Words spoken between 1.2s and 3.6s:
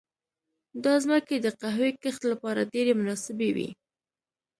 د قهوې کښت لپاره ډېرې مناسبې